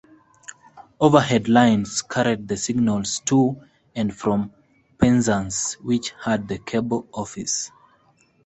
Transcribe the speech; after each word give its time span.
Overhead 0.99 1.47
lines 1.47 2.01
carried 2.01 2.47
the 2.47 2.57
signals 2.57 3.19
to 3.25 3.61
and 3.95 4.11
from 4.11 4.51
Penzance 4.97 5.73
which 5.79 6.11
had 6.25 6.47
the 6.47 6.57
cable 6.57 7.07
office. 7.13 7.69